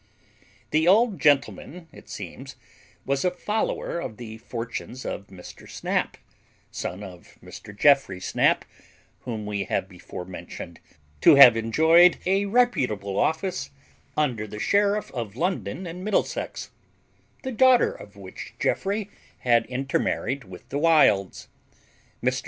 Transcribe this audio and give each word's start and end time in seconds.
The 0.71 0.87
old 0.87 1.19
gentleman, 1.19 1.87
it 1.91 2.09
seems, 2.09 2.55
was 3.05 3.23
a 3.23 3.29
FOLLOWER 3.29 3.99
of 3.99 4.17
the 4.17 4.39
fortunes 4.39 5.05
of 5.05 5.27
Mr. 5.27 5.69
Snap, 5.69 6.17
son 6.71 7.03
of 7.03 7.37
Mr. 7.43 7.71
Geoffry 7.77 8.19
Snap, 8.19 8.65
whom 9.25 9.45
we 9.45 9.65
have 9.65 9.87
before 9.87 10.25
mentioned 10.25 10.79
to 11.21 11.35
have 11.35 11.55
enjoyed 11.55 12.17
a 12.25 12.45
reputable 12.45 13.19
office 13.19 13.69
under 14.17 14.47
the 14.47 14.57
Sheriff 14.57 15.11
of 15.13 15.35
London 15.35 15.85
and 15.85 16.03
Middlesex, 16.03 16.71
the 17.43 17.51
daughter 17.51 17.91
of 17.91 18.15
which 18.15 18.55
Geoffry 18.59 19.07
had 19.41 19.67
intermarried 19.67 20.45
with 20.45 20.67
the 20.69 20.79
Wilds. 20.79 21.47
Mr. 22.23 22.39